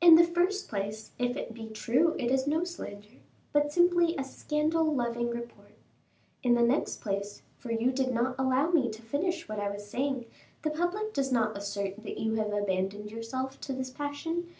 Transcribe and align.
"In 0.00 0.16
the 0.16 0.24
first 0.24 0.68
place, 0.68 1.12
if 1.16 1.36
it 1.36 1.54
be 1.54 1.68
true, 1.68 2.16
it 2.18 2.28
is 2.28 2.44
no 2.44 2.64
slander, 2.64 3.20
but 3.52 3.70
simply 3.72 4.16
a 4.16 4.24
scandal 4.24 4.92
loving 4.92 5.30
report. 5.30 5.76
In 6.42 6.54
the 6.54 6.62
next 6.62 7.00
place 7.00 7.42
for 7.56 7.70
you 7.70 7.92
did 7.92 8.12
not 8.12 8.34
allow 8.36 8.70
me 8.72 8.90
to 8.90 9.00
finish 9.00 9.48
what 9.48 9.60
I 9.60 9.70
was 9.70 9.86
saying 9.88 10.24
the 10.62 10.70
public 10.70 11.12
does 11.14 11.30
not 11.30 11.56
assert 11.56 12.02
that 12.02 12.18
you 12.18 12.34
have 12.34 12.52
abandoned 12.52 13.12
yourself 13.12 13.60
to 13.60 13.72
this 13.72 13.90
passion. 13.90 14.48